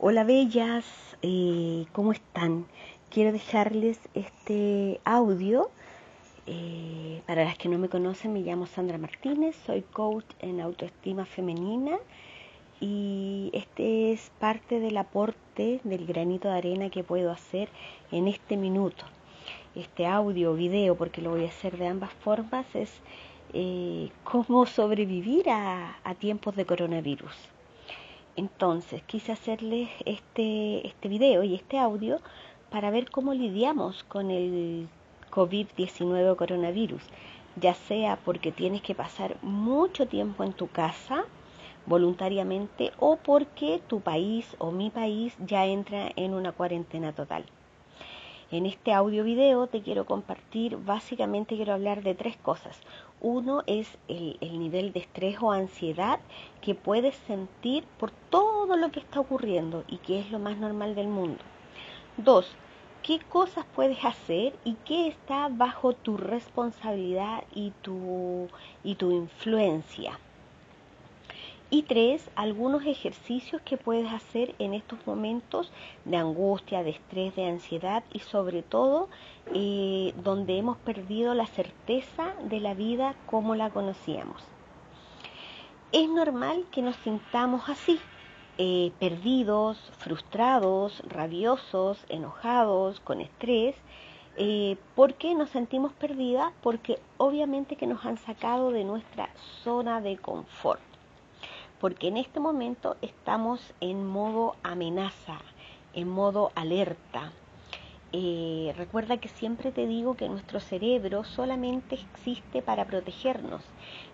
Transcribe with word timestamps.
Hola 0.00 0.22
bellas, 0.22 0.84
eh, 1.22 1.86
¿cómo 1.90 2.12
están? 2.12 2.66
Quiero 3.10 3.32
dejarles 3.32 3.98
este 4.14 5.00
audio. 5.04 5.72
Eh, 6.46 7.20
para 7.26 7.42
las 7.42 7.58
que 7.58 7.68
no 7.68 7.78
me 7.78 7.88
conocen, 7.88 8.32
me 8.32 8.42
llamo 8.42 8.66
Sandra 8.66 8.96
Martínez, 8.96 9.56
soy 9.66 9.82
coach 9.82 10.24
en 10.38 10.60
autoestima 10.60 11.24
femenina 11.24 11.98
y 12.80 13.50
este 13.52 14.12
es 14.12 14.30
parte 14.38 14.78
del 14.78 14.96
aporte 14.98 15.80
del 15.82 16.06
granito 16.06 16.46
de 16.46 16.58
arena 16.58 16.90
que 16.90 17.02
puedo 17.02 17.32
hacer 17.32 17.68
en 18.12 18.28
este 18.28 18.56
minuto. 18.56 19.04
Este 19.74 20.06
audio, 20.06 20.54
video, 20.54 20.94
porque 20.94 21.22
lo 21.22 21.30
voy 21.30 21.44
a 21.44 21.48
hacer 21.48 21.76
de 21.76 21.88
ambas 21.88 22.12
formas, 22.12 22.72
es 22.72 23.00
eh, 23.52 24.10
cómo 24.22 24.64
sobrevivir 24.64 25.50
a, 25.50 25.98
a 26.04 26.14
tiempos 26.14 26.54
de 26.54 26.66
coronavirus. 26.66 27.57
Entonces 28.38 29.02
quise 29.02 29.32
hacerles 29.32 29.90
este, 30.06 30.86
este 30.86 31.08
video 31.08 31.42
y 31.42 31.56
este 31.56 31.76
audio 31.76 32.20
para 32.70 32.92
ver 32.92 33.10
cómo 33.10 33.34
lidiamos 33.34 34.04
con 34.04 34.30
el 34.30 34.88
COVID-19 35.32 36.30
o 36.30 36.36
coronavirus, 36.36 37.02
ya 37.56 37.74
sea 37.74 38.16
porque 38.24 38.52
tienes 38.52 38.80
que 38.80 38.94
pasar 38.94 39.38
mucho 39.42 40.06
tiempo 40.06 40.44
en 40.44 40.52
tu 40.52 40.68
casa 40.68 41.24
voluntariamente 41.86 42.92
o 43.00 43.16
porque 43.16 43.82
tu 43.88 44.02
país 44.02 44.54
o 44.58 44.70
mi 44.70 44.90
país 44.90 45.34
ya 45.44 45.66
entra 45.66 46.12
en 46.14 46.32
una 46.32 46.52
cuarentena 46.52 47.12
total. 47.12 47.44
En 48.52 48.66
este 48.66 48.92
audio 48.92 49.24
video 49.24 49.66
te 49.66 49.82
quiero 49.82 50.06
compartir, 50.06 50.76
básicamente 50.76 51.56
quiero 51.56 51.72
hablar 51.74 52.04
de 52.04 52.14
tres 52.14 52.36
cosas. 52.36 52.80
Uno 53.20 53.64
es 53.66 53.98
el, 54.06 54.38
nivel 54.40 54.92
de 54.92 55.00
estrés 55.00 55.38
o 55.40 55.50
ansiedad 55.50 56.20
que 56.60 56.74
puedes 56.74 57.16
sentir 57.26 57.84
por 57.98 58.12
todo 58.30 58.76
lo 58.76 58.92
que 58.92 59.00
está 59.00 59.18
ocurriendo 59.18 59.84
y 59.88 59.96
que 59.98 60.20
es 60.20 60.30
lo 60.30 60.38
más 60.38 60.56
normal 60.56 60.94
del 60.94 61.08
mundo. 61.08 61.42
Dos, 62.16 62.54
qué 63.02 63.18
cosas 63.18 63.64
puedes 63.74 64.04
hacer 64.04 64.54
y 64.64 64.74
qué 64.84 65.08
está 65.08 65.48
bajo 65.48 65.94
tu 65.94 66.16
responsabilidad 66.16 67.42
y 67.54 67.72
tu, 67.82 68.48
y 68.84 68.94
tu 68.94 69.10
influencia. 69.10 70.18
Y 71.70 71.82
tres, 71.82 72.30
algunos 72.34 72.86
ejercicios 72.86 73.60
que 73.60 73.76
puedes 73.76 74.10
hacer 74.10 74.54
en 74.58 74.72
estos 74.72 75.06
momentos 75.06 75.70
de 76.06 76.16
angustia, 76.16 76.82
de 76.82 76.90
estrés, 76.90 77.36
de 77.36 77.44
ansiedad 77.44 78.02
y 78.10 78.20
sobre 78.20 78.62
todo 78.62 79.10
eh, 79.52 80.14
donde 80.24 80.56
hemos 80.56 80.78
perdido 80.78 81.34
la 81.34 81.46
certeza 81.46 82.32
de 82.44 82.60
la 82.60 82.72
vida 82.72 83.14
como 83.26 83.54
la 83.54 83.68
conocíamos. 83.68 84.42
Es 85.92 86.08
normal 86.08 86.64
que 86.72 86.80
nos 86.80 86.96
sintamos 86.96 87.68
así, 87.68 88.00
eh, 88.56 88.90
perdidos, 88.98 89.78
frustrados, 89.98 91.02
rabiosos, 91.06 92.02
enojados, 92.08 92.98
con 93.00 93.20
estrés, 93.20 93.76
eh, 94.40 94.76
¿Por 94.94 95.14
qué 95.14 95.34
nos 95.34 95.50
sentimos 95.50 95.92
perdidas? 95.94 96.52
Porque 96.62 97.00
obviamente 97.16 97.74
que 97.74 97.88
nos 97.88 98.06
han 98.06 98.18
sacado 98.18 98.70
de 98.70 98.84
nuestra 98.84 99.30
zona 99.64 100.00
de 100.00 100.16
confort 100.16 100.80
porque 101.80 102.08
en 102.08 102.16
este 102.16 102.40
momento 102.40 102.96
estamos 103.02 103.74
en 103.80 104.06
modo 104.06 104.56
amenaza, 104.62 105.38
en 105.94 106.08
modo 106.08 106.50
alerta. 106.54 107.32
Eh, 108.12 108.72
recuerda 108.76 109.18
que 109.18 109.28
siempre 109.28 109.70
te 109.70 109.86
digo 109.86 110.14
que 110.14 110.30
nuestro 110.30 110.60
cerebro 110.60 111.24
solamente 111.24 111.96
existe 111.96 112.62
para 112.62 112.86
protegernos 112.86 113.62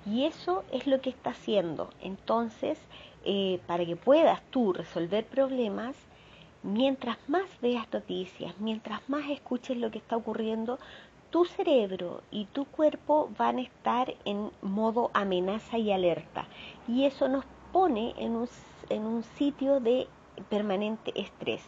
y 0.04 0.24
eso 0.24 0.64
es 0.72 0.86
lo 0.88 1.00
que 1.00 1.10
está 1.10 1.30
haciendo. 1.30 1.90
Entonces, 2.00 2.78
eh, 3.24 3.60
para 3.66 3.86
que 3.86 3.94
puedas 3.94 4.42
tú 4.50 4.72
resolver 4.72 5.24
problemas, 5.26 5.96
mientras 6.64 7.18
más 7.28 7.44
veas 7.60 7.86
noticias, 7.92 8.54
mientras 8.58 9.08
más 9.08 9.30
escuches 9.30 9.76
lo 9.76 9.90
que 9.90 9.98
está 9.98 10.16
ocurriendo, 10.16 10.78
tu 11.30 11.44
cerebro 11.44 12.22
y 12.30 12.44
tu 12.46 12.64
cuerpo 12.64 13.28
van 13.36 13.58
a 13.58 13.62
estar 13.62 14.14
en 14.24 14.50
modo 14.62 15.10
amenaza 15.14 15.78
y 15.78 15.90
alerta. 15.90 16.46
Y 16.86 17.06
eso 17.06 17.28
nos 17.28 17.44
pone 17.74 18.14
en 18.18 18.36
un, 18.36 18.48
en 18.88 19.04
un 19.04 19.24
sitio 19.36 19.80
de 19.80 20.06
permanente 20.48 21.12
estrés. 21.20 21.60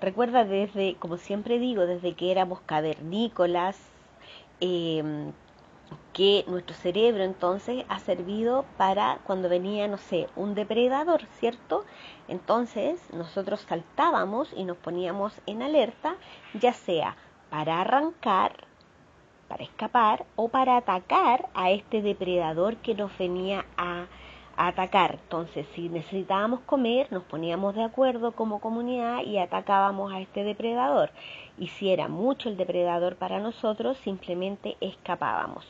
Recuerda 0.00 0.44
desde, 0.44 0.96
como 0.96 1.18
siempre 1.18 1.60
digo, 1.60 1.86
desde 1.86 2.14
que 2.14 2.32
éramos 2.32 2.60
cavernícolas, 2.62 3.78
em, 4.58 5.32
que 6.12 6.44
nuestro 6.48 6.74
cerebro 6.74 7.22
entonces 7.22 7.84
ha 7.88 8.00
servido 8.00 8.64
para 8.76 9.20
cuando 9.24 9.48
venía, 9.48 9.86
no 9.86 9.98
sé, 9.98 10.26
un 10.34 10.56
depredador, 10.56 11.22
¿cierto? 11.38 11.84
Entonces 12.26 13.00
nosotros 13.12 13.60
saltábamos 13.60 14.52
y 14.56 14.64
nos 14.64 14.78
poníamos 14.78 15.32
en 15.46 15.62
alerta, 15.62 16.16
ya 16.54 16.72
sea 16.72 17.16
para 17.50 17.80
arrancar, 17.80 18.66
para 19.46 19.62
escapar 19.62 20.26
o 20.34 20.48
para 20.48 20.76
atacar 20.76 21.48
a 21.54 21.70
este 21.70 22.02
depredador 22.02 22.78
que 22.78 22.96
nos 22.96 23.16
venía 23.16 23.64
a 23.76 24.06
atacar. 24.68 25.18
Entonces, 25.22 25.66
si 25.74 25.88
necesitábamos 25.88 26.60
comer, 26.60 27.10
nos 27.10 27.22
poníamos 27.24 27.74
de 27.74 27.82
acuerdo 27.82 28.32
como 28.32 28.60
comunidad 28.60 29.22
y 29.22 29.38
atacábamos 29.38 30.12
a 30.12 30.20
este 30.20 30.44
depredador. 30.44 31.10
Y 31.58 31.68
si 31.68 31.90
era 31.90 32.08
mucho 32.08 32.48
el 32.48 32.56
depredador 32.56 33.16
para 33.16 33.40
nosotros, 33.40 33.96
simplemente 33.98 34.76
escapábamos. 34.80 35.66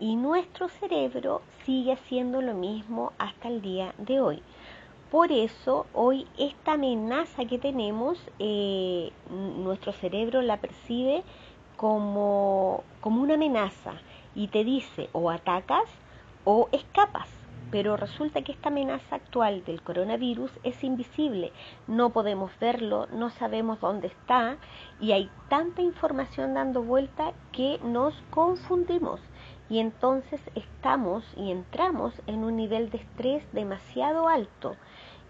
Y 0.00 0.16
nuestro 0.16 0.68
cerebro 0.68 1.42
sigue 1.64 1.92
haciendo 1.92 2.42
lo 2.42 2.54
mismo 2.54 3.12
hasta 3.18 3.48
el 3.48 3.62
día 3.62 3.94
de 3.98 4.20
hoy. 4.20 4.42
Por 5.10 5.30
eso 5.30 5.86
hoy 5.92 6.26
esta 6.38 6.72
amenaza 6.72 7.44
que 7.44 7.58
tenemos, 7.58 8.18
eh, 8.38 9.12
nuestro 9.30 9.92
cerebro 9.92 10.42
la 10.42 10.56
percibe 10.56 11.22
como, 11.76 12.82
como 13.00 13.22
una 13.22 13.34
amenaza 13.34 13.92
y 14.34 14.48
te 14.48 14.64
dice 14.64 15.10
o 15.12 15.30
atacas 15.30 15.84
o 16.44 16.68
escapas 16.72 17.41
pero 17.70 17.96
resulta 17.96 18.42
que 18.42 18.52
esta 18.52 18.68
amenaza 18.68 19.16
actual 19.16 19.64
del 19.64 19.82
coronavirus 19.82 20.50
es 20.62 20.82
invisible, 20.84 21.52
no 21.86 22.10
podemos 22.10 22.50
verlo, 22.58 23.06
no 23.12 23.30
sabemos 23.30 23.80
dónde 23.80 24.08
está 24.08 24.56
y 25.00 25.12
hay 25.12 25.30
tanta 25.48 25.82
información 25.82 26.54
dando 26.54 26.82
vuelta 26.82 27.32
que 27.52 27.78
nos 27.82 28.14
confundimos 28.30 29.20
y 29.68 29.78
entonces 29.78 30.40
estamos 30.54 31.24
y 31.36 31.50
entramos 31.50 32.12
en 32.26 32.44
un 32.44 32.56
nivel 32.56 32.90
de 32.90 32.98
estrés 32.98 33.42
demasiado 33.52 34.28
alto 34.28 34.76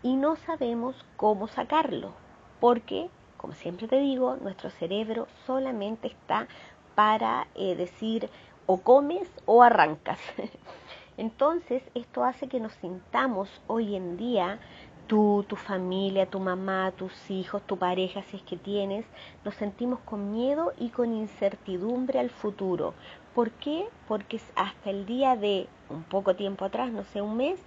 y 0.03 0.16
no 0.16 0.34
sabemos 0.34 0.97
cómo 1.16 1.47
sacarlo, 1.47 2.12
porque, 2.59 3.09
como 3.37 3.54
siempre 3.54 3.87
te 3.87 4.00
digo, 4.00 4.37
nuestro 4.37 4.70
cerebro 4.70 5.28
solamente 5.47 6.09
está 6.09 6.49
para 6.94 7.47
eh, 7.54 7.76
decir 7.76 8.28
o 8.66 8.78
comes 8.78 9.28
o 9.47 9.62
arrancas. 9.62 10.19
Entonces, 11.22 11.84
esto 11.94 12.25
hace 12.25 12.49
que 12.49 12.59
nos 12.59 12.72
sintamos 12.72 13.49
hoy 13.69 13.94
en 13.94 14.16
día, 14.16 14.59
tú, 15.06 15.44
tu 15.49 15.55
familia, 15.55 16.27
tu 16.27 16.41
mamá, 16.41 16.91
tus 16.91 17.31
hijos, 17.31 17.62
tu 17.62 17.77
pareja, 17.77 18.25
si 18.25 18.38
es 18.38 18.43
que 18.43 18.56
tienes, 18.56 19.06
nos 19.44 19.55
sentimos 19.55 20.00
con 20.00 20.32
miedo 20.32 20.72
y 20.81 20.88
con 20.88 21.15
incertidumbre 21.15 22.19
al 22.19 22.31
futuro. 22.31 22.94
¿Por 23.37 23.53
qué? 23.53 23.87
Porque 24.09 24.41
hasta 24.56 24.91
el 24.91 25.06
día 25.06 25.37
de 25.37 25.69
un 25.91 26.03
poco 26.03 26.34
tiempo 26.34 26.65
atrás, 26.65 26.91
no 26.91 27.05
sé, 27.05 27.22
un 27.22 27.37
mes, 27.37 27.61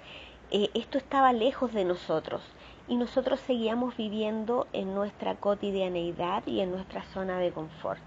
eh, 0.52 0.70
esto 0.74 0.98
estaba 0.98 1.32
lejos 1.32 1.72
de 1.72 1.86
nosotros 1.86 2.42
y 2.90 2.98
nosotros 2.98 3.40
seguíamos 3.40 3.96
viviendo 3.96 4.68
en 4.74 4.94
nuestra 4.94 5.36
cotidianeidad 5.36 6.46
y 6.46 6.60
en 6.60 6.72
nuestra 6.72 7.04
zona 7.04 7.40
de 7.40 7.54
confort. 7.54 8.02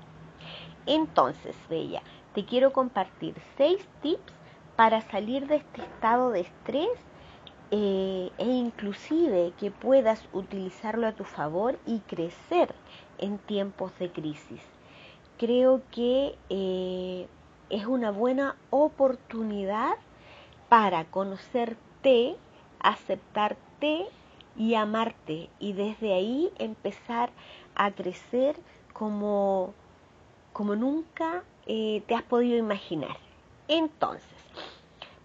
Entonces, 0.85 1.57
Bella, 1.71 2.03
te 2.35 2.45
quiero 2.45 2.71
compartir 2.75 3.35
seis 3.57 3.89
tips 4.03 4.38
para 4.79 5.01
salir 5.01 5.49
de 5.49 5.57
este 5.57 5.83
estado 5.83 6.31
de 6.31 6.43
estrés 6.43 6.89
eh, 7.73 8.31
e 8.39 8.45
inclusive 8.45 9.53
que 9.59 9.73
puedas 9.73 10.29
utilizarlo 10.33 11.09
a 11.09 11.15
tu 11.15 11.25
favor 11.25 11.81
y 11.85 11.99
crecer 11.99 12.73
en 13.19 13.39
tiempos 13.39 13.91
de 13.99 14.13
crisis. 14.13 14.63
Creo 15.37 15.83
que 15.91 16.39
eh, 16.49 17.27
es 17.71 17.87
una 17.87 18.13
buena 18.13 18.55
oportunidad 18.71 19.97
para 20.69 21.07
conocerte, 21.07 22.37
aceptarte 22.79 24.07
y 24.57 24.77
amarte 24.77 25.51
y 25.59 25.73
desde 25.73 26.15
ahí 26.15 26.53
empezar 26.57 27.31
a 27.75 27.91
crecer 27.91 28.55
como, 28.93 29.75
como 30.53 30.77
nunca 30.77 31.43
eh, 31.67 32.05
te 32.07 32.15
has 32.15 32.23
podido 32.23 32.57
imaginar. 32.57 33.17
Entonces, 33.67 34.39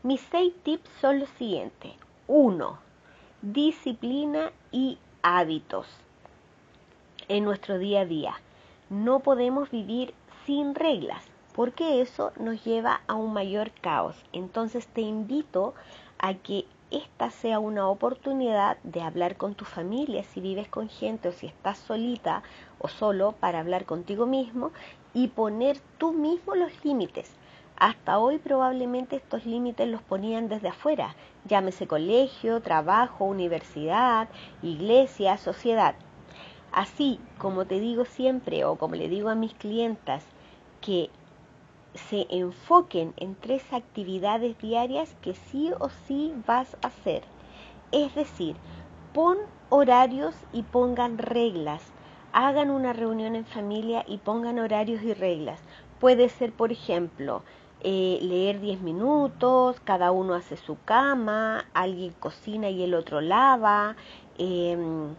mis 0.04 0.20
seis 0.32 0.54
tips 0.64 0.90
son 1.00 1.22
los 1.22 1.30
siguientes. 1.30 1.94
Uno, 2.28 2.78
disciplina 3.42 4.52
y 4.72 4.98
hábitos 5.22 5.88
en 7.30 7.46
nuestro 7.46 7.80
día 7.80 8.02
a 8.02 8.06
día. 8.06 8.34
No 8.90 9.22
podemos 9.22 9.72
vivir 9.72 10.14
sin 10.46 10.76
reglas 10.76 11.24
porque 11.56 12.02
eso 12.02 12.34
nos 12.38 12.66
lleva 12.66 13.02
a 13.08 13.14
un 13.14 13.32
mayor 13.32 13.72
caos. 13.72 14.18
Entonces 14.34 14.88
te 14.88 15.02
invito 15.02 15.74
a 16.20 16.34
que 16.34 16.66
esta 16.92 17.32
sea 17.32 17.60
una 17.60 17.88
oportunidad 17.88 18.78
de 18.84 19.02
hablar 19.02 19.38
con 19.38 19.56
tu 19.56 19.64
familia, 19.64 20.24
si 20.24 20.42
vives 20.42 20.68
con 20.68 20.90
gente 20.90 21.30
o 21.30 21.32
si 21.32 21.48
estás 21.48 21.78
solita 21.78 22.44
o 22.78 22.90
solo, 22.90 23.32
para 23.40 23.60
hablar 23.60 23.86
contigo 23.86 24.26
mismo 24.26 24.72
y 25.14 25.30
poner 25.30 25.80
tú 25.98 26.12
mismo 26.12 26.56
los 26.56 26.84
límites. 26.84 27.34
Hasta 27.78 28.20
hoy 28.20 28.38
probablemente 28.38 29.16
estos 29.16 29.46
límites 29.46 29.88
los 29.88 30.02
ponían 30.02 30.48
desde 30.48 30.70
afuera, 30.70 31.16
llámese 31.46 31.88
colegio, 31.88 32.62
trabajo, 32.62 33.26
universidad, 33.26 34.30
iglesia, 34.62 35.38
sociedad. 35.38 35.96
Así 36.72 37.20
como 37.38 37.66
te 37.66 37.80
digo 37.80 38.06
siempre 38.06 38.66
o 38.66 38.78
como 38.78 38.96
le 38.96 39.10
digo 39.10 39.30
a 39.30 39.36
mis 39.36 39.54
clientas, 39.54 40.24
que 40.82 41.10
se 41.94 42.26
enfoquen 42.30 43.14
en 43.18 43.36
tres 43.36 43.72
actividades 43.72 44.58
diarias 44.58 45.16
que 45.22 45.34
sí 45.34 45.72
o 45.80 45.90
sí 46.08 46.34
vas 46.48 46.76
a 46.82 46.88
hacer. 46.88 47.24
Es 47.92 48.16
decir, 48.16 48.56
pon 49.14 49.38
horarios 49.70 50.36
y 50.52 50.64
pongan 50.64 51.18
reglas. 51.18 51.84
Hagan 52.32 52.72
una 52.72 52.94
reunión 52.94 53.36
en 53.36 53.46
familia 53.46 54.04
y 54.08 54.18
pongan 54.18 54.58
horarios 54.58 55.04
y 55.04 55.14
reglas. 55.14 55.60
Puede 56.00 56.30
ser, 56.30 56.52
por 56.52 56.72
ejemplo, 56.72 57.44
eh, 57.84 58.20
leer 58.22 58.60
10 58.60 58.82
minutos, 58.82 59.80
cada 59.84 60.12
uno 60.12 60.34
hace 60.34 60.58
su 60.58 60.78
cama, 60.84 61.66
alguien 61.74 62.14
cocina 62.20 62.70
y 62.70 62.84
el 62.84 62.94
otro 62.94 63.22
lava, 63.22 63.96
em, 64.38 65.16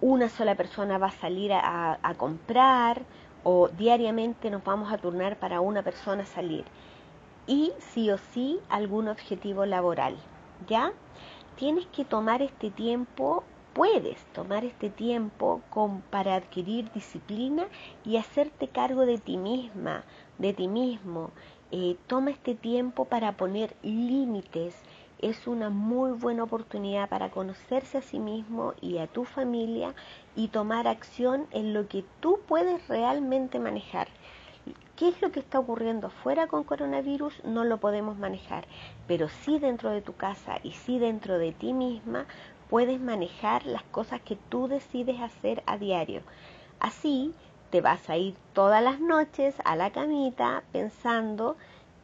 una 0.00 0.28
sola 0.28 0.54
persona 0.54 0.98
va 0.98 1.08
a 1.08 1.10
salir 1.10 1.52
a, 1.52 1.98
a 2.02 2.14
comprar, 2.14 3.02
o 3.48 3.68
diariamente 3.68 4.50
nos 4.50 4.64
vamos 4.64 4.92
a 4.92 4.98
turnar 4.98 5.38
para 5.38 5.60
una 5.60 5.82
persona 5.82 6.24
salir 6.24 6.64
y 7.46 7.72
sí 7.78 8.10
o 8.10 8.18
sí 8.18 8.58
algún 8.68 9.08
objetivo 9.08 9.66
laboral, 9.66 10.16
¿ya? 10.66 10.92
Tienes 11.56 11.86
que 11.86 12.04
tomar 12.04 12.42
este 12.42 12.70
tiempo, 12.70 13.44
puedes 13.72 14.18
tomar 14.32 14.64
este 14.64 14.90
tiempo 14.90 15.62
con, 15.70 16.00
para 16.02 16.34
adquirir 16.34 16.90
disciplina 16.92 17.66
y 18.04 18.16
hacerte 18.16 18.68
cargo 18.68 19.06
de 19.06 19.18
ti 19.18 19.36
misma, 19.36 20.04
de 20.38 20.52
ti 20.52 20.66
mismo. 20.66 21.30
Eh, 21.72 21.96
toma 22.06 22.30
este 22.30 22.54
tiempo 22.54 23.06
para 23.06 23.36
poner 23.36 23.74
límites, 23.82 24.76
es 25.18 25.46
una 25.46 25.70
muy 25.70 26.12
buena 26.12 26.44
oportunidad 26.44 27.08
para 27.08 27.30
conocerse 27.30 27.98
a 27.98 28.02
sí 28.02 28.18
mismo 28.18 28.74
y 28.80 28.98
a 28.98 29.06
tu 29.06 29.24
familia 29.24 29.94
y 30.36 30.48
tomar 30.48 30.86
acción 30.86 31.46
en 31.50 31.72
lo 31.72 31.88
que 31.88 32.04
tú 32.20 32.38
puedes 32.46 32.86
realmente 32.86 33.58
manejar. 33.58 34.08
¿Qué 34.94 35.08
es 35.08 35.20
lo 35.20 35.32
que 35.32 35.40
está 35.40 35.58
ocurriendo 35.58 36.10
fuera 36.10 36.46
con 36.46 36.64
coronavirus? 36.64 37.44
No 37.44 37.64
lo 37.64 37.78
podemos 37.78 38.16
manejar, 38.16 38.66
pero 39.06 39.28
sí 39.28 39.58
dentro 39.58 39.90
de 39.90 40.02
tu 40.02 40.14
casa 40.14 40.58
y 40.62 40.72
sí 40.72 40.98
dentro 40.98 41.38
de 41.38 41.52
ti 41.52 41.72
misma 41.72 42.26
puedes 42.68 43.00
manejar 43.00 43.66
las 43.66 43.82
cosas 43.84 44.20
que 44.20 44.36
tú 44.36 44.68
decides 44.68 45.20
hacer 45.20 45.62
a 45.66 45.78
diario. 45.78 46.22
Así 46.80 47.34
te 47.70 47.80
vas 47.80 48.08
a 48.08 48.16
ir 48.16 48.34
todas 48.52 48.82
las 48.82 49.00
noches 49.00 49.54
a 49.64 49.76
la 49.76 49.90
camita 49.90 50.62
pensando 50.72 51.56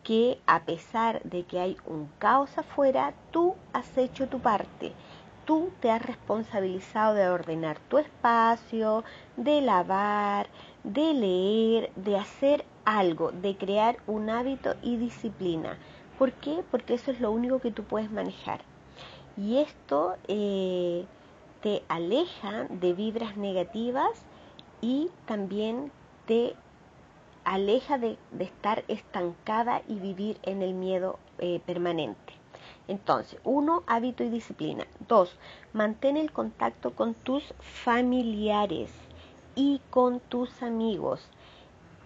que 0.02 0.38
a 0.46 0.64
pesar 0.64 1.22
de 1.22 1.44
que 1.44 1.60
hay 1.60 1.76
un 1.86 2.08
caos 2.18 2.58
afuera, 2.58 3.14
tú 3.30 3.54
has 3.72 3.96
hecho 3.96 4.28
tu 4.28 4.40
parte. 4.40 4.92
Tú 5.44 5.70
te 5.80 5.90
has 5.90 6.02
responsabilizado 6.02 7.14
de 7.14 7.28
ordenar 7.28 7.78
tu 7.88 7.98
espacio, 7.98 9.04
de 9.36 9.60
lavar, 9.60 10.48
de 10.84 11.14
leer, 11.14 11.92
de 11.96 12.16
hacer 12.16 12.64
algo, 12.84 13.32
de 13.32 13.56
crear 13.56 13.96
un 14.06 14.30
hábito 14.30 14.74
y 14.82 14.96
disciplina. 14.96 15.78
¿Por 16.18 16.32
qué? 16.32 16.64
Porque 16.70 16.94
eso 16.94 17.10
es 17.10 17.20
lo 17.20 17.30
único 17.30 17.60
que 17.60 17.72
tú 17.72 17.84
puedes 17.84 18.10
manejar. 18.10 18.60
Y 19.36 19.58
esto 19.58 20.16
eh, 20.28 21.06
te 21.60 21.82
aleja 21.88 22.66
de 22.68 22.92
vibras 22.92 23.36
negativas 23.36 24.26
y 24.82 25.08
también 25.24 25.90
te 26.26 26.54
aleja 27.44 27.96
de, 27.96 28.18
estar 28.38 28.84
estancada 28.88 29.80
y 29.88 29.94
vivir 29.94 30.38
en 30.42 30.60
el 30.60 30.74
miedo 30.74 31.18
eh, 31.38 31.60
permanente. 31.64 32.34
Entonces, 32.88 33.40
uno, 33.44 33.84
hábito 33.86 34.24
y 34.24 34.28
disciplina. 34.28 34.86
Dos, 35.08 35.38
mantén 35.72 36.16
el 36.16 36.32
contacto 36.32 36.94
con 36.94 37.14
tus 37.14 37.54
familiares 37.60 38.90
y 39.54 39.80
con 39.90 40.20
tus 40.20 40.62
amigos. 40.62 41.28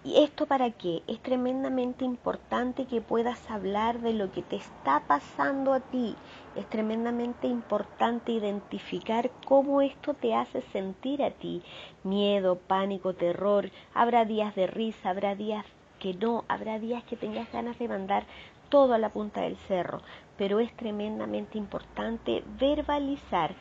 ¿Y 0.07 0.23
esto 0.23 0.45
para 0.45 0.71
qué? 0.71 1.03
Es 1.05 1.19
tremendamente 1.19 2.05
importante 2.05 2.85
que 2.85 3.01
puedas 3.01 3.51
hablar 3.51 3.99
de 3.99 4.13
lo 4.13 4.31
que 4.31 4.41
te 4.41 4.55
está 4.55 5.03
pasando 5.05 5.73
a 5.73 5.81
ti. 5.81 6.15
Es 6.55 6.65
tremendamente 6.69 7.47
importante 7.47 8.31
identificar 8.31 9.29
cómo 9.43 9.81
esto 9.81 10.13
te 10.13 10.33
hace 10.33 10.61
sentir 10.61 11.21
a 11.21 11.31
ti. 11.31 11.61
Miedo, 12.05 12.55
pánico, 12.55 13.15
terror. 13.15 13.69
Habrá 13.93 14.23
días 14.23 14.55
de 14.55 14.67
risa, 14.67 15.09
habrá 15.09 15.35
días 15.35 15.65
que 15.99 16.13
no, 16.13 16.45
habrá 16.47 16.79
días 16.79 17.03
que 17.03 17.17
tengas 17.17 17.51
ganas 17.51 17.77
de 17.77 17.89
mandar 17.89 18.23
todo 18.69 18.93
a 18.93 18.99
la 18.99 19.09
punta 19.09 19.41
del 19.41 19.57
cerro. 19.57 19.99
Pero 20.37 20.61
es 20.61 20.73
tremendamente 20.77 21.57
importante 21.57 22.45
verbalizar 22.57 23.55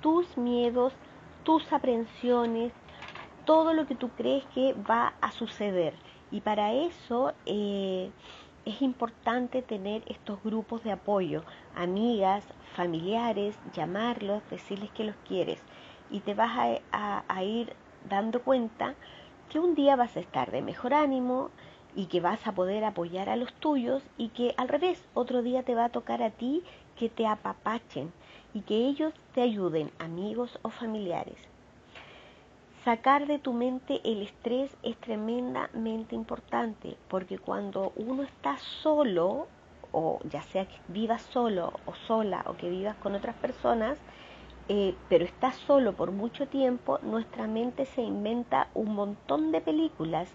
tus 0.00 0.38
miedos, 0.38 0.94
tus 1.44 1.70
aprensiones, 1.74 2.72
todo 3.50 3.74
lo 3.74 3.84
que 3.84 3.96
tú 3.96 4.10
crees 4.10 4.44
que 4.54 4.74
va 4.74 5.14
a 5.20 5.32
suceder. 5.32 5.92
Y 6.30 6.40
para 6.40 6.72
eso 6.72 7.32
eh, 7.46 8.12
es 8.64 8.80
importante 8.80 9.60
tener 9.60 10.04
estos 10.06 10.40
grupos 10.44 10.84
de 10.84 10.92
apoyo, 10.92 11.42
amigas, 11.74 12.44
familiares, 12.76 13.58
llamarlos, 13.74 14.48
decirles 14.50 14.92
que 14.92 15.02
los 15.02 15.16
quieres. 15.26 15.60
Y 16.12 16.20
te 16.20 16.34
vas 16.34 16.80
a, 16.92 17.24
a 17.26 17.42
ir 17.42 17.74
dando 18.08 18.40
cuenta 18.40 18.94
que 19.48 19.58
un 19.58 19.74
día 19.74 19.96
vas 19.96 20.16
a 20.16 20.20
estar 20.20 20.52
de 20.52 20.62
mejor 20.62 20.94
ánimo 20.94 21.50
y 21.96 22.06
que 22.06 22.20
vas 22.20 22.46
a 22.46 22.52
poder 22.52 22.84
apoyar 22.84 23.28
a 23.28 23.34
los 23.34 23.52
tuyos 23.54 24.04
y 24.16 24.28
que 24.28 24.54
al 24.58 24.68
revés, 24.68 25.02
otro 25.12 25.42
día 25.42 25.64
te 25.64 25.74
va 25.74 25.86
a 25.86 25.88
tocar 25.88 26.22
a 26.22 26.30
ti 26.30 26.62
que 26.94 27.08
te 27.08 27.26
apapachen 27.26 28.12
y 28.54 28.60
que 28.60 28.76
ellos 28.76 29.12
te 29.34 29.42
ayuden, 29.42 29.90
amigos 29.98 30.60
o 30.62 30.70
familiares. 30.70 31.49
Sacar 32.84 33.26
de 33.26 33.38
tu 33.38 33.52
mente 33.52 34.00
el 34.04 34.22
estrés 34.22 34.76
es 34.82 34.96
tremendamente 34.98 36.14
importante 36.14 36.96
porque 37.08 37.38
cuando 37.38 37.92
uno 37.94 38.22
está 38.22 38.56
solo, 38.56 39.48
o 39.92 40.18
ya 40.24 40.42
sea 40.42 40.66
que 40.66 40.76
vivas 40.88 41.22
solo 41.22 41.80
o 41.84 41.94
sola 41.94 42.42
o 42.46 42.56
que 42.56 42.70
vivas 42.70 42.96
con 42.96 43.14
otras 43.14 43.36
personas, 43.36 43.98
eh, 44.68 44.96
pero 45.08 45.24
estás 45.24 45.56
solo 45.56 45.94
por 45.94 46.12
mucho 46.12 46.48
tiempo, 46.48 46.98
nuestra 47.02 47.46
mente 47.46 47.84
se 47.84 48.02
inventa 48.02 48.70
un 48.74 48.94
montón 48.94 49.52
de 49.52 49.60
películas 49.60 50.32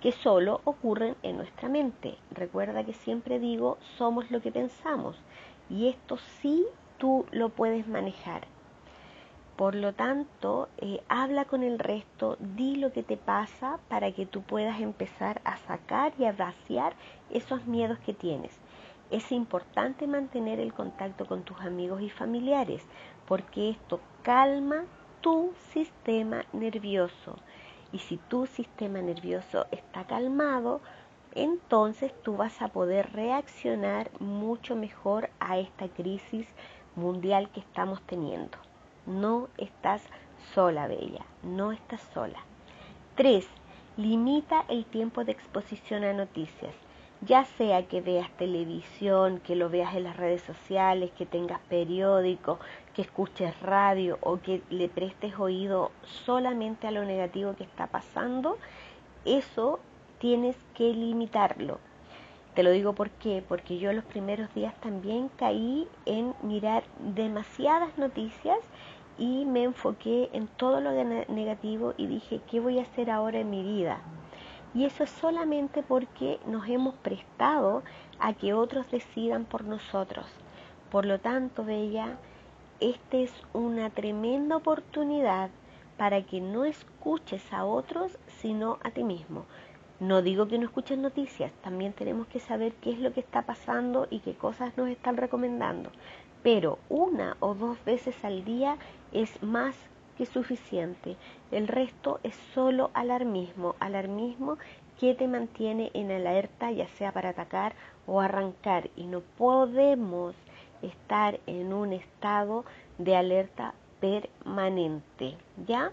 que 0.00 0.12
solo 0.12 0.60
ocurren 0.64 1.16
en 1.22 1.36
nuestra 1.38 1.68
mente. 1.68 2.18
Recuerda 2.30 2.84
que 2.84 2.94
siempre 2.94 3.38
digo, 3.40 3.78
somos 3.98 4.30
lo 4.30 4.40
que 4.40 4.52
pensamos 4.52 5.16
y 5.68 5.88
esto 5.88 6.18
sí 6.18 6.66
tú 6.98 7.26
lo 7.32 7.48
puedes 7.50 7.88
manejar. 7.88 8.49
Por 9.60 9.74
lo 9.74 9.92
tanto, 9.92 10.70
eh, 10.78 11.02
habla 11.10 11.44
con 11.44 11.62
el 11.62 11.78
resto, 11.78 12.38
di 12.40 12.76
lo 12.76 12.94
que 12.94 13.02
te 13.02 13.18
pasa 13.18 13.78
para 13.90 14.10
que 14.10 14.24
tú 14.24 14.40
puedas 14.40 14.80
empezar 14.80 15.42
a 15.44 15.58
sacar 15.58 16.14
y 16.18 16.24
a 16.24 16.32
vaciar 16.32 16.94
esos 17.28 17.66
miedos 17.66 17.98
que 17.98 18.14
tienes. 18.14 18.58
Es 19.10 19.30
importante 19.30 20.06
mantener 20.06 20.60
el 20.60 20.72
contacto 20.72 21.26
con 21.26 21.42
tus 21.42 21.60
amigos 21.60 22.00
y 22.00 22.08
familiares 22.08 22.82
porque 23.28 23.68
esto 23.68 24.00
calma 24.22 24.86
tu 25.20 25.52
sistema 25.74 26.46
nervioso. 26.54 27.36
Y 27.92 27.98
si 27.98 28.16
tu 28.16 28.46
sistema 28.46 29.02
nervioso 29.02 29.66
está 29.72 30.04
calmado, 30.04 30.80
entonces 31.34 32.14
tú 32.22 32.34
vas 32.38 32.62
a 32.62 32.68
poder 32.68 33.12
reaccionar 33.12 34.10
mucho 34.20 34.74
mejor 34.74 35.28
a 35.38 35.58
esta 35.58 35.86
crisis 35.88 36.48
mundial 36.96 37.50
que 37.50 37.60
estamos 37.60 38.00
teniendo. 38.06 38.69
No 39.06 39.48
estás 39.56 40.02
sola, 40.54 40.86
Bella, 40.86 41.24
no 41.42 41.72
estás 41.72 42.02
sola. 42.12 42.38
3. 43.16 43.46
Limita 43.96 44.64
el 44.68 44.84
tiempo 44.84 45.24
de 45.24 45.32
exposición 45.32 46.04
a 46.04 46.12
noticias. 46.12 46.74
Ya 47.22 47.44
sea 47.44 47.86
que 47.86 48.00
veas 48.00 48.30
televisión, 48.38 49.40
que 49.40 49.56
lo 49.56 49.68
veas 49.68 49.94
en 49.94 50.04
las 50.04 50.16
redes 50.16 50.42
sociales, 50.42 51.10
que 51.16 51.26
tengas 51.26 51.60
periódico, 51.68 52.58
que 52.94 53.02
escuches 53.02 53.60
radio 53.60 54.18
o 54.22 54.40
que 54.40 54.62
le 54.70 54.88
prestes 54.88 55.38
oído 55.38 55.90
solamente 56.02 56.86
a 56.86 56.90
lo 56.90 57.04
negativo 57.04 57.54
que 57.56 57.64
está 57.64 57.88
pasando, 57.88 58.56
eso 59.24 59.80
tienes 60.18 60.56
que 60.74 60.92
limitarlo. 60.94 61.78
Te 62.54 62.64
lo 62.64 62.70
digo 62.72 62.94
por 62.94 63.10
qué, 63.10 63.44
porque 63.46 63.78
yo 63.78 63.92
los 63.92 64.04
primeros 64.04 64.52
días 64.54 64.74
también 64.80 65.30
caí 65.36 65.86
en 66.04 66.34
mirar 66.42 66.82
demasiadas 66.98 67.96
noticias 67.96 68.58
y 69.18 69.44
me 69.44 69.62
enfoqué 69.62 70.30
en 70.32 70.48
todo 70.48 70.80
lo 70.80 70.90
negativo 70.92 71.94
y 71.96 72.08
dije, 72.08 72.40
¿qué 72.50 72.58
voy 72.58 72.80
a 72.80 72.82
hacer 72.82 73.08
ahora 73.08 73.38
en 73.38 73.50
mi 73.50 73.62
vida? 73.62 74.00
Y 74.74 74.84
eso 74.84 75.04
es 75.04 75.10
solamente 75.10 75.84
porque 75.84 76.40
nos 76.46 76.68
hemos 76.68 76.94
prestado 76.94 77.84
a 78.18 78.32
que 78.32 78.52
otros 78.52 78.90
decidan 78.90 79.44
por 79.44 79.64
nosotros. 79.64 80.26
Por 80.90 81.06
lo 81.06 81.20
tanto, 81.20 81.64
Bella, 81.64 82.18
esta 82.80 83.18
es 83.18 83.32
una 83.52 83.90
tremenda 83.90 84.56
oportunidad 84.56 85.50
para 85.96 86.22
que 86.22 86.40
no 86.40 86.64
escuches 86.64 87.52
a 87.52 87.64
otros, 87.64 88.18
sino 88.26 88.78
a 88.82 88.90
ti 88.90 89.04
mismo. 89.04 89.44
No 90.00 90.22
digo 90.22 90.48
que 90.48 90.58
no 90.58 90.64
escuches 90.64 90.96
noticias, 90.96 91.52
también 91.62 91.92
tenemos 91.92 92.26
que 92.26 92.40
saber 92.40 92.72
qué 92.80 92.90
es 92.90 92.98
lo 92.98 93.12
que 93.12 93.20
está 93.20 93.42
pasando 93.42 94.08
y 94.10 94.20
qué 94.20 94.32
cosas 94.32 94.74
nos 94.78 94.88
están 94.88 95.18
recomendando. 95.18 95.90
Pero 96.42 96.78
una 96.88 97.36
o 97.40 97.54
dos 97.54 97.84
veces 97.84 98.16
al 98.24 98.42
día 98.42 98.78
es 99.12 99.42
más 99.42 99.76
que 100.16 100.24
suficiente. 100.24 101.16
El 101.50 101.68
resto 101.68 102.18
es 102.22 102.34
solo 102.54 102.90
alarmismo, 102.94 103.74
alarmismo 103.78 104.56
que 104.98 105.14
te 105.14 105.28
mantiene 105.28 105.90
en 105.92 106.10
alerta, 106.10 106.70
ya 106.70 106.88
sea 106.88 107.12
para 107.12 107.30
atacar 107.30 107.74
o 108.06 108.20
arrancar. 108.20 108.88
Y 108.96 109.04
no 109.04 109.20
podemos 109.36 110.34
estar 110.80 111.40
en 111.46 111.74
un 111.74 111.92
estado 111.92 112.64
de 112.96 113.16
alerta 113.16 113.74
permanente, 114.00 115.36
¿ya? 115.66 115.92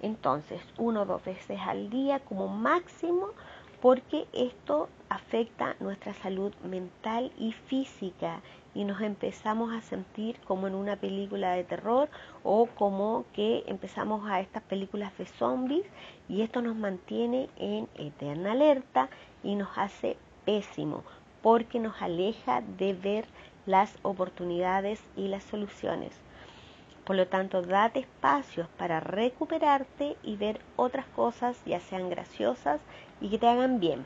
Entonces, 0.00 0.62
uno 0.78 1.02
o 1.02 1.06
dos 1.06 1.24
veces 1.24 1.60
al 1.60 1.90
día 1.90 2.20
como 2.20 2.48
máximo, 2.48 3.28
porque 3.80 4.26
esto 4.32 4.88
afecta 5.08 5.74
nuestra 5.80 6.14
salud 6.14 6.52
mental 6.62 7.32
y 7.38 7.52
física 7.52 8.40
y 8.74 8.84
nos 8.84 9.00
empezamos 9.00 9.72
a 9.72 9.80
sentir 9.80 10.38
como 10.40 10.68
en 10.68 10.74
una 10.74 10.96
película 10.96 11.52
de 11.52 11.64
terror 11.64 12.08
o 12.44 12.66
como 12.66 13.24
que 13.32 13.64
empezamos 13.66 14.28
a 14.30 14.40
estas 14.40 14.62
películas 14.62 15.16
de 15.18 15.26
zombies 15.26 15.86
y 16.28 16.42
esto 16.42 16.62
nos 16.62 16.76
mantiene 16.76 17.48
en 17.56 17.88
eterna 17.96 18.52
alerta 18.52 19.08
y 19.42 19.54
nos 19.54 19.76
hace 19.76 20.16
pésimo 20.44 21.02
porque 21.42 21.80
nos 21.80 22.00
aleja 22.02 22.60
de 22.60 22.92
ver 22.92 23.26
las 23.66 23.98
oportunidades 24.02 25.02
y 25.16 25.28
las 25.28 25.42
soluciones. 25.44 26.12
Por 27.10 27.16
lo 27.16 27.26
tanto, 27.26 27.60
date 27.60 27.98
espacios 27.98 28.68
para 28.78 29.00
recuperarte 29.00 30.16
y 30.22 30.36
ver 30.36 30.60
otras 30.76 31.06
cosas, 31.06 31.60
ya 31.66 31.80
sean 31.80 32.08
graciosas 32.08 32.80
y 33.20 33.28
que 33.30 33.38
te 33.38 33.48
hagan 33.48 33.80
bien. 33.80 34.04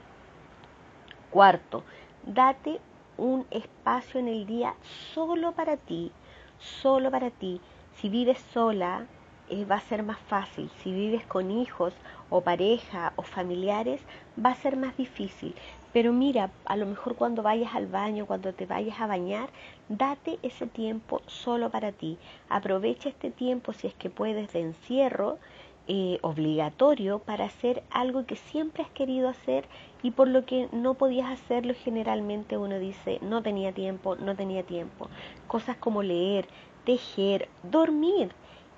Cuarto, 1.29 1.83
date 2.23 2.81
un 3.19 3.47
espacio 3.51 4.21
en 4.21 4.29
el 4.29 4.47
día 4.47 4.75
solo 5.13 5.53
para 5.53 5.77
ti, 5.77 6.13
solo 6.59 7.11
para 7.11 7.29
ti. 7.29 7.61
Si 7.97 8.09
vives 8.09 8.39
sola, 8.55 9.05
eh, 9.51 9.67
va 9.67 9.75
a 9.75 9.81
ser 9.81 10.03
más 10.03 10.19
fácil. 10.21 10.71
Si 10.83 10.91
vives 10.91 11.27
con 11.27 11.51
hijos 11.51 11.93
o 12.31 12.41
pareja 12.41 13.13
o 13.17 13.23
familiares, 13.23 14.01
va 14.43 14.53
a 14.53 14.55
ser 14.55 14.79
más 14.79 14.97
difícil. 14.97 15.55
Pero 15.95 16.13
mira, 16.13 16.51
a 16.65 16.77
lo 16.77 16.87
mejor 16.87 17.15
cuando 17.15 17.45
vayas 17.45 17.73
al 17.73 17.87
baño, 17.87 18.27
cuando 18.27 18.53
te 18.53 18.67
vayas 18.67 19.01
a 19.01 19.07
bañar, 19.07 19.49
date 19.89 20.41
ese 20.43 20.67
tiempo 20.67 21.23
solo 21.29 21.71
para 21.71 21.93
ti. 21.93 22.19
Aprovecha 22.49 23.09
este 23.09 23.31
tiempo 23.31 23.73
si 23.73 23.87
es 23.87 23.95
que 23.95 24.11
puedes 24.11 24.53
de 24.53 24.61
encierro 24.61 25.39
eh, 25.87 26.19
obligatorio 26.23 27.21
para 27.21 27.45
hacer 27.45 27.85
algo 27.91 28.27
que 28.27 28.35
siempre 28.35 28.83
has 28.83 28.91
querido 28.91 29.29
hacer 29.29 29.67
y 30.03 30.11
por 30.11 30.27
lo 30.27 30.45
que 30.45 30.69
no 30.73 30.95
podías 30.95 31.31
hacerlo 31.31 31.75
generalmente 31.75 32.57
uno 32.57 32.81
dice 32.81 33.21
no 33.23 33.43
tenía 33.43 33.71
tiempo, 33.71 34.17
no 34.17 34.35
tenía 34.35 34.65
tiempo. 34.65 35.09
Cosas 35.47 35.77
como 35.77 36.03
leer, 36.03 36.49
tejer, 36.85 37.49
dormir, 37.63 38.33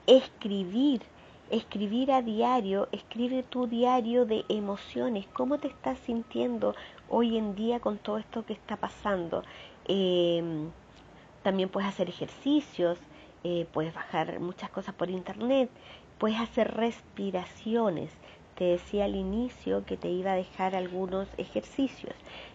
escribir, 0.06 1.00
escribir 1.50 2.10
a 2.12 2.22
diario, 2.22 2.88
escribe 2.92 3.42
tu 3.42 3.66
diario 3.66 4.26
de 4.26 4.44
emociones, 4.48 5.26
cómo 5.32 5.58
te 5.58 5.68
estás 5.68 5.98
sintiendo 6.00 6.74
hoy 7.08 7.36
en 7.36 7.54
día 7.54 7.80
con 7.80 7.98
todo 7.98 8.18
esto 8.18 8.44
que 8.44 8.52
está 8.52 8.76
pasando. 8.76 9.42
Em, 9.86 10.70
también 11.42 11.68
puedes 11.68 11.88
hacer 11.88 12.08
ejercicios, 12.08 12.98
eh, 13.44 13.66
puedes 13.72 13.94
bajar 13.94 14.40
muchas 14.40 14.70
cosas 14.70 14.94
por 14.94 15.10
internet, 15.10 15.70
puedes 16.18 16.40
hacer 16.40 16.74
respiraciones. 16.74 18.10
Te 18.56 18.64
decía 18.64 19.04
al 19.04 19.14
inicio 19.14 19.84
que 19.84 19.96
te 19.96 20.08
iba 20.08 20.32
a 20.32 20.36
dejar 20.36 20.74
algunos 20.74 21.28
ejercicios 21.36 22.14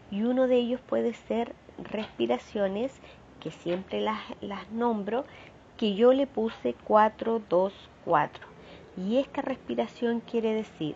y 0.10 0.24
uno 0.24 0.48
de 0.48 0.58
ellos 0.58 0.82
puede 0.82 1.14
ser 1.14 1.56
respiraciones 1.78 2.92
que 3.40 3.52
siempre 3.52 4.02
las, 4.02 4.20
las 4.42 4.70
nombro, 4.72 5.26
que 5.78 5.96
yo 5.96 6.12
le 6.14 6.28
puse 6.28 6.76
4, 6.86 7.42
2, 7.50 7.74
4. 8.06 8.51
Y 8.98 9.18
esta 9.18 9.42
respiración 9.42 10.20
quiere 10.20 10.54
decir, 10.54 10.96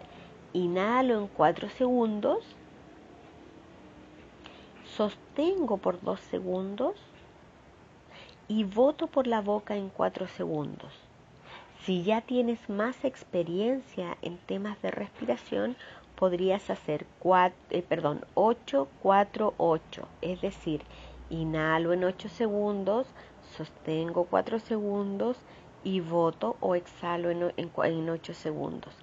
inhalo 0.54 1.20
en 1.20 1.28
4 1.28 1.70
segundos, 1.70 2.44
sostengo 4.96 5.78
por 5.78 6.02
2 6.02 6.20
segundos 6.20 6.96
y 8.48 8.64
voto 8.64 9.08
por 9.08 9.28
la 9.28 9.42
boca 9.42 9.76
en 9.76 9.90
4 9.90 10.28
segundos. 10.28 10.94
Si 11.84 12.04
ya 12.04 12.22
tienes 12.22 12.70
más 12.70 13.06
experiencia 13.06 14.18
en 14.22 14.38
temas 14.38 14.82
de 14.82 14.92
respiración, 14.92 15.76
podrías 16.16 16.70
hacer 16.70 17.06
4, 17.20 17.56
eh, 17.70 17.82
perdón, 17.82 18.26
8, 18.34 18.88
4, 19.02 19.54
8. 19.58 20.08
Es 20.22 20.42
decir, 20.42 20.82
inhalo 21.30 21.94
en 21.94 22.04
8 22.04 22.30
segundos, 22.30 23.08
sostengo 23.56 24.26
4 24.26 24.60
segundos 24.60 25.38
y 25.86 26.02
voto 26.02 26.58
o 26.60 26.76
exhalo 26.76 27.30
en, 27.30 27.54
en, 27.56 28.10
8 28.10 28.34
segundos. 28.34 28.94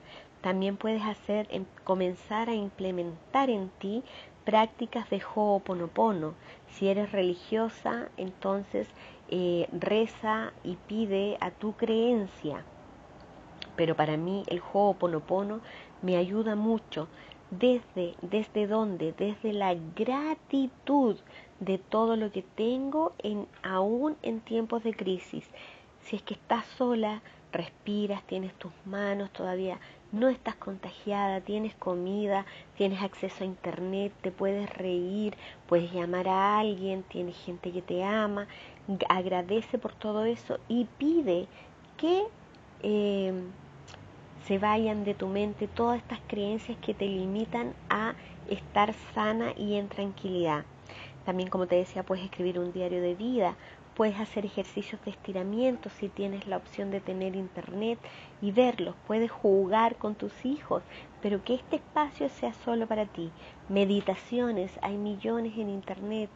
También 0.43 0.77
puedes 0.77 1.03
hacer, 1.03 1.49
comenzar 1.85 2.51
a 2.51 2.55
implementar 2.55 3.49
en 3.49 3.71
ti 3.79 4.03
prácticas 4.45 5.09
de 5.09 5.23
Ho'oponopono. 5.23 6.35
Si 6.67 6.89
eres 6.89 7.13
religiosa, 7.13 8.09
entonces 8.17 8.89
eh, 9.31 9.69
reza 9.73 10.53
y 10.65 10.77
pide 10.89 11.39
a 11.41 11.53
tu 11.53 11.75
creencia. 11.75 12.65
Pero 13.77 13.95
para 13.95 14.17
mí 14.17 14.43
el 14.49 14.61
Ho'oponopono 14.61 15.61
me 16.03 16.17
ayuda 16.17 16.57
mucho. 16.57 17.09
¿Desde, 17.53 18.15
desde 18.23 18.67
dónde? 18.67 19.13
Desde 19.13 19.53
la 19.53 19.75
gratitud 19.75 21.17
de 21.61 21.79
todo 21.79 22.17
lo 22.17 22.33
que 22.33 22.43
tengo 22.43 23.13
en, 23.19 23.47
aún 23.63 24.17
en 24.23 24.41
tiempos 24.41 24.83
de 24.83 24.95
crisis. 24.95 25.49
Si 26.03 26.17
es 26.17 26.23
que 26.23 26.35
estás 26.35 26.65
sola, 26.77 27.23
respiras, 27.53 28.23
tienes 28.25 28.55
tus 28.55 28.73
manos 28.85 29.31
todavía, 29.31 29.79
no 30.11 30.29
estás 30.29 30.57
contagiada, 30.57 31.41
tienes 31.41 31.75
comida, 31.75 32.45
tienes 32.77 33.03
acceso 33.03 33.45
a 33.45 33.47
internet, 33.47 34.13
te 34.21 34.31
puedes 34.31 34.69
reír, 34.71 35.37
puedes 35.67 35.93
llamar 35.93 36.29
a 36.29 36.59
alguien, 36.59 37.03
tienes 37.05 37.37
gente 37.37 37.73
que 37.73 37.83
te 37.83 38.05
ama, 38.05 38.47
agradece 39.09 39.79
por 39.79 39.95
todo 39.95 40.25
eso 40.25 40.59
y 40.69 40.87
pide 40.99 41.47
que 41.97 42.25
eh, 42.83 43.33
se 44.47 44.59
vayan 44.59 45.05
de 45.05 45.15
tu 45.15 45.29
mente 45.29 45.69
todas 45.69 45.99
estas 45.99 46.21
creencias 46.27 46.77
que 46.79 46.95
te 46.95 47.07
limitan 47.07 47.75
a 47.89 48.15
estar 48.49 48.93
sana 49.15 49.53
y 49.57 49.77
en 49.77 49.89
tranquilidad. 49.89 50.65
También, 51.25 51.49
como 51.49 51.67
te 51.69 51.77
decía, 51.77 52.03
puedes 52.03 52.25
escribir 52.25 52.59
un 52.59 52.73
diario 52.73 53.01
de 53.01 53.15
vida, 53.15 53.57
puedes 53.95 54.19
hacer 54.19 54.45
ejercicios 54.45 55.03
de 55.05 55.11
estiramiento 55.11 55.91
si 55.91 56.09
tienes 56.09 56.47
la 56.47 56.57
opción 56.57 56.91
de 56.91 57.01
tener 57.01 57.37
internet 57.37 57.99
y 58.41 58.53
verlos, 58.53 58.95
puedes 59.07 59.31
jugar 59.31 59.97
con 59.97 60.15
tus 60.15 60.45
hijos, 60.45 60.83
pero 61.21 61.43
que 61.45 61.55
este 61.55 61.77
espacio 61.77 62.29
sea 62.29 62.53
solo 62.55 62.87
para 62.87 63.07
ti. 63.07 63.31
Meditaciones, 63.69 64.79
hay 64.83 64.97
millones 64.97 65.57
en 65.57 65.69
internet. 65.71 66.31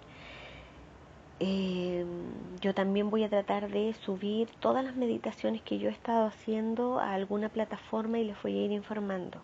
Eh, 1.38 2.06
yo 2.60 2.74
también 2.74 3.10
voy 3.10 3.24
a 3.24 3.28
tratar 3.28 3.70
de 3.70 3.92
subir 3.92 4.48
todas 4.58 4.84
las 4.84 4.96
meditaciones 4.96 5.62
que 5.62 5.78
yo 5.78 5.88
he 5.88 5.92
estado 5.92 6.26
haciendo 6.26 6.98
a 6.98 7.12
alguna 7.12 7.50
plataforma 7.50 8.18
y 8.18 8.24
les 8.24 8.42
voy 8.42 8.58
a 8.58 8.64
ir 8.64 8.72
informando. 8.72 9.42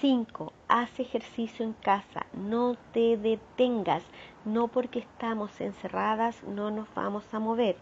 5. 0.00 0.52
Haz 0.68 1.00
ejercicio 1.00 1.64
en 1.64 1.72
casa, 1.72 2.26
no 2.32 2.76
te 2.92 3.16
detengas, 3.16 4.04
no 4.44 4.68
porque 4.68 5.00
estamos 5.00 5.60
encerradas 5.60 6.44
no 6.44 6.70
nos 6.70 6.86
vamos 6.94 7.24
a 7.32 7.40
mover. 7.40 7.76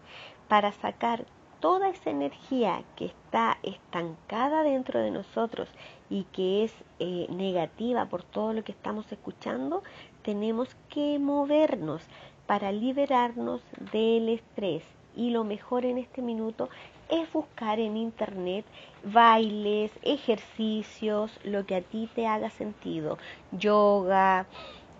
Para 0.47 0.71
sacar 0.71 1.25
toda 1.59 1.89
esa 1.89 2.09
energía 2.09 2.83
que 2.95 3.05
está 3.05 3.59
estancada 3.61 4.63
dentro 4.63 4.99
de 4.99 5.11
nosotros 5.11 5.69
y 6.09 6.23
que 6.25 6.63
es 6.63 6.73
eh, 6.99 7.27
negativa 7.29 8.05
por 8.05 8.23
todo 8.23 8.53
lo 8.53 8.63
que 8.63 8.71
estamos 8.71 9.11
escuchando, 9.11 9.83
tenemos 10.23 10.75
que 10.89 11.19
movernos 11.19 12.01
para 12.47 12.71
liberarnos 12.71 13.61
del 13.91 14.29
estrés. 14.29 14.83
Y 15.15 15.31
lo 15.31 15.43
mejor 15.43 15.85
en 15.85 15.97
este 15.97 16.21
minuto 16.21 16.69
es 17.09 17.31
buscar 17.31 17.79
en 17.79 17.97
internet 17.97 18.65
bailes, 19.03 19.91
ejercicios, 20.01 21.31
lo 21.43 21.65
que 21.65 21.75
a 21.75 21.81
ti 21.81 22.09
te 22.13 22.27
haga 22.27 22.49
sentido, 22.49 23.17
yoga, 23.51 24.47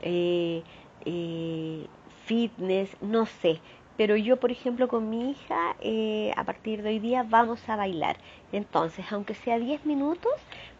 eh, 0.02 0.64
eh, 1.06 1.86
fitness, 2.26 2.90
no 3.02 3.26
sé, 3.26 3.60
pero 3.98 4.16
yo, 4.16 4.38
por 4.38 4.52
ejemplo, 4.52 4.88
con 4.88 5.10
mi 5.10 5.32
hija, 5.32 5.76
eh, 5.82 6.32
a 6.38 6.44
partir 6.44 6.84
de 6.84 6.90
hoy 6.90 7.00
día 7.00 7.26
vamos 7.28 7.68
a 7.68 7.76
bailar. 7.76 8.18
Entonces, 8.52 9.06
aunque 9.12 9.34
sea 9.34 9.58
10 9.58 9.88
minutos, 9.88 10.32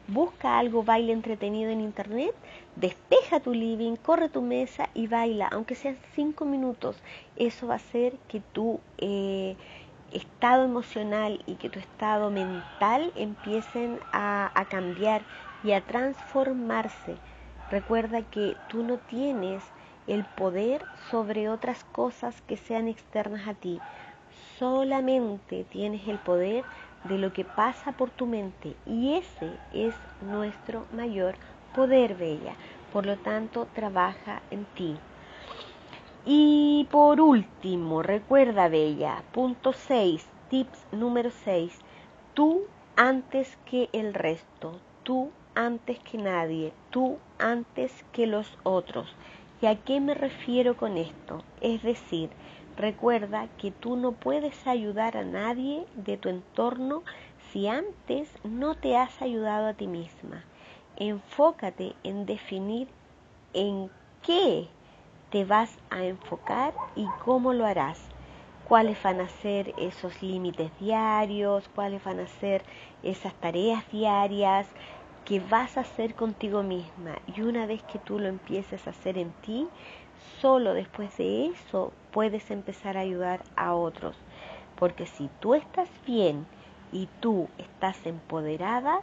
busca 0.08 0.60
algo, 0.60 0.84
baile 0.84 1.14
entretenido 1.14 1.72
en 1.72 1.82
internet, 1.82 2.36
despeja 2.76 3.40
tu 3.40 3.54
living, 3.54 3.96
corre 3.96 4.30
tu 4.30 4.44
mesa 4.44 4.90
y 4.94 5.08
baila, 5.08 5.48
aunque 5.48 5.74
sean 5.74 5.98
5 6.14 6.46
minutos. 6.46 6.96
Eso 7.36 7.66
va 7.66 7.74
a 7.74 7.78
hacer 7.78 8.14
que 8.28 8.40
tu 8.54 8.80
eh, 9.00 9.56
estado 10.12 10.64
emocional 10.64 11.42
y 11.46 11.56
que 11.56 11.70
tu 11.70 11.80
estado 11.80 12.30
mental 12.32 13.12
empiecen 13.16 14.00
a 14.12 14.66
cambiar 14.70 15.22
y 15.64 15.72
a 15.72 15.82
transformarse. 15.82 17.16
Recuerda 17.70 18.22
que 18.22 18.56
tú 18.70 18.84
no 18.84 18.98
tienes 18.98 19.64
el 20.08 20.24
poder 20.24 20.86
sobre 21.12 21.50
otras 21.50 21.84
cosas 21.92 22.42
que 22.48 22.56
sean 22.58 22.88
externas 22.88 23.48
a 23.48 23.54
ti. 23.54 23.80
Solamente 24.58 25.66
tienes 25.66 26.08
el 26.08 26.18
poder 26.18 26.64
de 27.04 27.18
lo 27.18 27.34
que 27.34 27.44
pasa 27.44 27.92
por 27.92 28.10
tu 28.10 28.26
mente 28.26 28.76
y 28.86 29.16
ese 29.16 29.52
es 29.74 29.94
nuestro 30.22 30.86
mayor 30.94 31.36
poder, 31.76 32.16
Bella. 32.16 32.54
Por 32.94 33.06
lo 33.06 33.18
tanto, 33.18 33.68
trabaja 33.76 34.42
en 34.50 34.66
ti. 34.76 34.98
Y 36.30 36.86
por 36.92 37.22
último, 37.22 38.04
recuerda, 38.04 38.68
Bella, 38.68 39.24
punto 39.32 39.72
6, 39.72 40.28
tips 40.50 40.86
número 40.92 41.32
6, 41.32 41.80
tú 42.34 42.64
antes 42.98 43.58
que 43.64 43.88
el 43.94 44.14
resto, 44.14 44.78
tú 45.04 45.32
antes 45.56 46.00
que 46.00 46.18
nadie, 46.18 46.74
tú 46.90 47.18
antes 47.40 48.04
que 48.12 48.28
los 48.28 48.58
otros. 48.64 49.16
¿Y 49.62 49.68
a 49.68 49.78
qué 49.78 50.02
me 50.02 50.16
refiero 50.16 50.76
con 50.76 50.98
esto? 50.98 51.46
Es 51.62 51.82
decir, 51.82 52.30
recuerda 52.76 53.48
que 53.58 53.72
tú 53.72 53.96
no 53.96 54.12
puedes 54.12 54.68
ayudar 54.68 55.16
a 55.16 55.24
nadie 55.24 55.86
de 55.96 56.18
tu 56.18 56.28
entorno 56.28 57.04
si 57.54 57.70
antes 57.70 58.30
no 58.44 58.76
te 58.76 58.98
has 58.98 59.22
ayudado 59.22 59.68
a 59.68 59.76
ti 59.76 59.88
misma. 59.88 60.44
Enfócate 60.98 61.96
en 62.04 62.26
definir 62.26 62.90
en 63.54 63.90
qué 64.24 64.68
te 65.30 65.44
vas 65.44 65.78
a 65.90 66.06
enfocar 66.06 66.74
y 66.96 67.06
cómo 67.26 67.54
lo 67.54 67.66
harás. 67.66 68.00
Cuáles 68.68 69.02
van 69.02 69.22
a 69.22 69.30
ser 69.30 69.74
esos 69.78 70.22
límites 70.22 70.72
diarios, 70.80 71.68
cuáles 71.74 72.04
van 72.04 72.20
a 72.20 72.28
ser 72.28 72.64
esas 73.04 73.34
tareas 73.36 73.90
diarias, 73.92 74.68
que 75.26 75.40
vas 75.40 75.78
a 75.78 75.82
hacer 75.82 76.16
contigo 76.16 76.64
misma. 76.64 77.18
Y 77.36 77.42
una 77.42 77.66
vez 77.66 77.84
que 77.84 78.00
tú 78.00 78.20
lo 78.20 78.28
empieces 78.28 78.88
a 78.88 78.92
hacer 78.92 79.18
en 79.18 79.32
ti, 79.42 79.68
solo 80.40 80.74
después 80.74 81.18
de 81.18 81.48
eso 81.48 81.92
puedes 82.12 82.50
empezar 82.52 82.98
a 82.98 83.02
ayudar 83.02 83.44
a 83.56 83.74
otros. 83.74 84.16
Porque 84.78 85.06
si 85.06 85.30
tú 85.42 85.56
estás 85.56 85.90
bien 86.06 86.46
y 86.92 87.08
tú 87.20 87.50
estás 87.58 88.06
empoderada, 88.06 89.02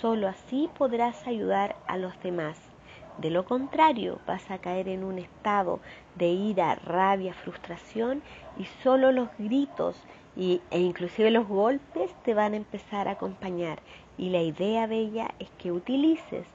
solo 0.00 0.28
así 0.28 0.68
podrás 0.76 1.26
ayudar 1.26 1.74
a 1.88 1.96
los 1.96 2.20
demás. 2.22 2.73
De 3.18 3.30
lo 3.30 3.44
contrario, 3.44 4.20
vas 4.26 4.50
a 4.50 4.58
caer 4.58 4.88
en 4.88 5.04
un 5.04 5.18
estado 5.18 5.80
de 6.16 6.28
ira, 6.28 6.74
rabia, 6.74 7.32
frustración 7.32 8.22
y 8.58 8.64
solo 8.82 9.12
los 9.12 9.28
gritos 9.38 9.96
y, 10.36 10.60
e 10.70 10.80
inclusive 10.80 11.30
los 11.30 11.46
golpes 11.46 12.12
te 12.24 12.34
van 12.34 12.54
a 12.54 12.56
empezar 12.56 13.06
a 13.06 13.12
acompañar. 13.12 13.80
Y 14.18 14.30
la 14.30 14.42
idea 14.42 14.88
de 14.88 14.96
ella 14.96 15.30
es 15.38 15.48
que 15.58 15.70
utilices 15.70 16.46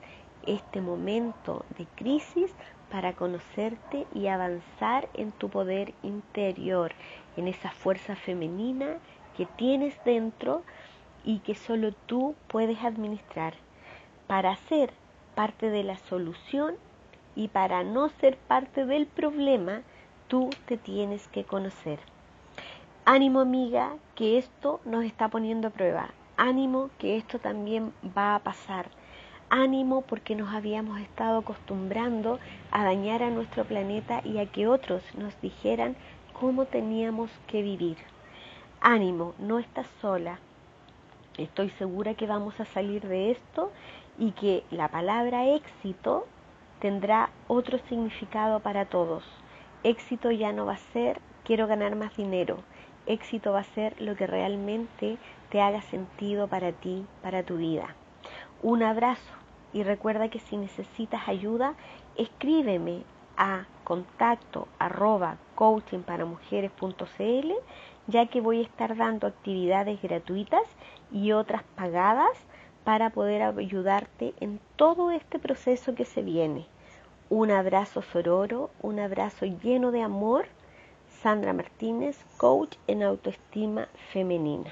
este 0.45 0.81
momento 0.81 1.65
de 1.77 1.85
crisis 1.95 2.53
para 2.91 3.13
conocerte 3.13 4.07
y 4.13 4.27
avanzar 4.27 5.07
en 5.13 5.31
tu 5.31 5.49
poder 5.49 5.93
interior, 6.03 6.91
en 7.37 7.47
esa 7.47 7.71
fuerza 7.71 8.15
femenina 8.15 8.97
que 9.37 9.45
tienes 9.45 9.95
dentro 10.03 10.63
y 11.23 11.39
que 11.39 11.55
solo 11.55 11.93
tú 11.93 12.35
puedes 12.47 12.83
administrar 12.83 13.53
para 14.27 14.55
ser 14.55 14.91
parte 15.39 15.69
de 15.69 15.85
la 15.85 15.95
solución 15.95 16.75
y 17.33 17.47
para 17.47 17.85
no 17.85 18.09
ser 18.09 18.35
parte 18.35 18.85
del 18.85 19.07
problema, 19.07 19.83
tú 20.27 20.49
te 20.65 20.75
tienes 20.75 21.29
que 21.29 21.45
conocer. 21.45 21.97
Ánimo 23.05 23.39
amiga, 23.39 23.95
que 24.15 24.37
esto 24.37 24.81
nos 24.83 25.05
está 25.05 25.29
poniendo 25.29 25.69
a 25.69 25.71
prueba. 25.71 26.09
Ánimo, 26.35 26.89
que 26.97 27.15
esto 27.15 27.39
también 27.39 27.93
va 28.17 28.35
a 28.35 28.39
pasar. 28.39 28.89
Ánimo 29.49 30.01
porque 30.01 30.35
nos 30.35 30.53
habíamos 30.53 30.99
estado 30.99 31.37
acostumbrando 31.37 32.37
a 32.69 32.83
dañar 32.83 33.23
a 33.23 33.29
nuestro 33.29 33.63
planeta 33.63 34.19
y 34.25 34.39
a 34.39 34.45
que 34.45 34.67
otros 34.67 35.03
nos 35.15 35.39
dijeran 35.39 35.95
cómo 36.37 36.65
teníamos 36.65 37.31
que 37.47 37.61
vivir. 37.61 37.95
Ánimo, 38.81 39.35
no 39.39 39.57
estás 39.57 39.87
sola. 40.01 40.37
Estoy 41.37 41.69
segura 41.69 42.15
que 42.15 42.27
vamos 42.27 42.59
a 42.59 42.65
salir 42.65 43.07
de 43.07 43.31
esto 43.31 43.71
y 44.19 44.33
que 44.33 44.63
la 44.69 44.89
palabra 44.89 45.47
éxito 45.47 46.27
tendrá 46.79 47.31
otro 47.47 47.79
significado 47.89 48.59
para 48.59 48.85
todos. 48.85 49.23
Éxito 49.83 50.29
ya 50.29 50.51
no 50.51 50.67
va 50.67 50.73
a 50.73 50.93
ser 50.93 51.19
quiero 51.43 51.65
ganar 51.65 51.95
más 51.95 52.15
dinero 52.15 52.57
éxito 53.09 53.51
va 53.51 53.59
a 53.59 53.75
ser 53.75 53.99
lo 53.99 54.15
que 54.15 54.27
realmente 54.27 55.17
te 55.49 55.61
haga 55.61 55.81
sentido 55.81 56.47
para 56.47 56.71
ti, 56.71 57.05
para 57.21 57.43
tu 57.43 57.57
vida. 57.57 57.95
Un 58.61 58.83
abrazo 58.83 59.33
y 59.73 59.83
recuerda 59.83 60.29
que 60.29 60.39
si 60.39 60.57
necesitas 60.57 61.27
ayuda, 61.27 61.73
escríbeme 62.15 63.03
a 63.35 63.65
contacto 63.83 64.67
arroba 64.77 65.37
coachingparamujeres.cl 65.55 67.51
ya 68.07 68.25
que 68.27 68.41
voy 68.41 68.59
a 68.59 68.63
estar 68.63 68.95
dando 68.95 69.27
actividades 69.27 70.01
gratuitas 70.01 70.63
y 71.11 71.31
otras 71.31 71.63
pagadas 71.75 72.37
para 72.83 73.09
poder 73.09 73.41
ayudarte 73.41 74.33
en 74.39 74.59
todo 74.75 75.11
este 75.11 75.39
proceso 75.39 75.95
que 75.95 76.05
se 76.05 76.21
viene. 76.21 76.65
Un 77.29 77.51
abrazo 77.51 78.01
sororo, 78.01 78.71
un 78.81 78.99
abrazo 78.99 79.45
lleno 79.45 79.91
de 79.91 80.01
amor 80.01 80.47
Sandra 81.21 81.53
Martínez, 81.53 82.17
coach 82.37 82.77
en 82.87 83.03
autoestima 83.03 83.89
femenina. 84.13 84.71